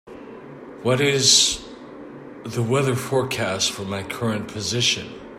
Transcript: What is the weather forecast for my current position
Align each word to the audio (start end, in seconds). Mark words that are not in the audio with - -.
What 0.81 0.99
is 0.99 1.63
the 2.43 2.63
weather 2.63 2.95
forecast 2.95 3.71
for 3.71 3.83
my 3.85 4.01
current 4.01 4.47
position 4.47 5.21